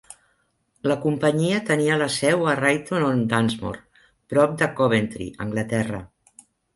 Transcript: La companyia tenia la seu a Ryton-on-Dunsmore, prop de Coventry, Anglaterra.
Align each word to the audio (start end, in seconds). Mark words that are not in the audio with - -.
La 0.91 0.95
companyia 1.01 1.57
tenia 1.67 1.97
la 2.03 2.07
seu 2.13 2.47
a 2.53 2.55
Ryton-on-Dunsmore, 2.59 3.83
prop 4.33 4.57
de 4.63 4.71
Coventry, 4.81 5.29
Anglaterra. 5.47 6.01